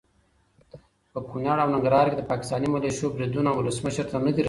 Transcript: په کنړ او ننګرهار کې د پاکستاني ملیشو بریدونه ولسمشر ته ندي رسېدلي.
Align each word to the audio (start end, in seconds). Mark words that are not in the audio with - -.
په 1.13 1.19
کنړ 1.29 1.57
او 1.61 1.69
ننګرهار 1.75 2.07
کې 2.09 2.17
د 2.17 2.23
پاکستاني 2.31 2.67
ملیشو 2.73 3.13
بریدونه 3.15 3.49
ولسمشر 3.53 4.05
ته 4.11 4.17
ندي 4.17 4.27
رسېدلي. 4.31 4.39